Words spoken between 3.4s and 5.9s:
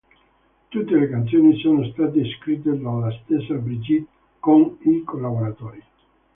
Bridgit con i collaboratori.